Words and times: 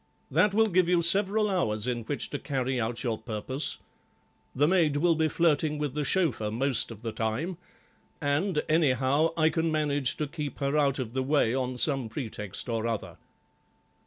That 0.31 0.55
will 0.55 0.65
give 0.65 0.89
you 0.89 1.03
several 1.03 1.47
hours 1.47 1.85
in 1.85 2.01
which 2.05 2.31
to 2.31 2.39
carry 2.39 2.81
out 2.81 3.03
your 3.03 3.19
purpose. 3.19 3.77
The 4.55 4.67
maid 4.67 4.97
will 4.97 5.13
be 5.13 5.27
flirting 5.27 5.77
with 5.77 5.93
the 5.93 6.03
chauffeur 6.03 6.49
most 6.49 6.89
of 6.89 7.03
the 7.03 7.11
time, 7.11 7.59
and, 8.19 8.63
anyhow, 8.67 9.29
I 9.37 9.51
can 9.51 9.71
manage 9.71 10.17
to 10.17 10.25
keep 10.25 10.57
her 10.57 10.75
out 10.75 10.97
of 10.97 11.13
the 11.13 11.21
way 11.21 11.53
on 11.53 11.77
some 11.77 12.09
pretext 12.09 12.67
or 12.67 12.87
other." 12.87 13.17